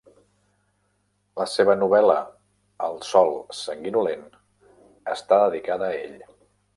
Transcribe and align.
La 1.41 1.45
seva 1.51 1.75
novel·la 1.81 2.15
"El 2.87 2.97
sol 3.09 3.29
sanguinolent" 3.59 4.25
està 5.17 5.39
dedicada 5.45 5.91
a 5.91 6.01
ell. 6.07 6.17